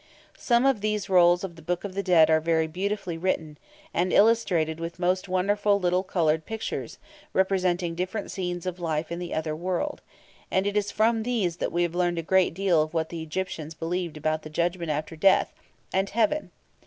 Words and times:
Some 0.39 0.65
of 0.65 0.81
these 0.81 1.11
rolls 1.11 1.43
of 1.43 1.55
the 1.55 1.61
Book 1.61 1.83
of 1.83 1.93
the 1.93 2.01
Dead 2.01 2.31
are 2.31 2.39
very 2.39 2.65
beautifully 2.65 3.19
written, 3.19 3.59
and 3.93 4.11
illustrated 4.11 4.79
with 4.79 4.97
most 4.97 5.29
wonderful 5.29 5.79
little 5.79 6.01
coloured 6.01 6.43
pictures, 6.43 6.97
representing 7.33 7.93
different 7.93 8.31
scenes 8.31 8.65
of 8.65 8.79
life 8.79 9.11
in 9.11 9.19
the 9.19 9.31
other 9.35 9.55
world, 9.55 10.01
and 10.49 10.65
it 10.65 10.75
is 10.75 10.89
from 10.89 11.21
these 11.21 11.57
that 11.57 11.71
we 11.71 11.83
have 11.83 11.93
learned 11.93 12.17
a 12.17 12.23
great 12.23 12.55
deal 12.55 12.81
of 12.81 12.95
what 12.95 13.09
the 13.09 13.21
Egyptians 13.21 13.75
believed 13.75 14.17
about 14.17 14.41
the 14.41 14.49
judgment 14.49 14.89
after 14.89 15.15
death, 15.15 15.53
and 15.93 16.09
heaven. 16.09 16.49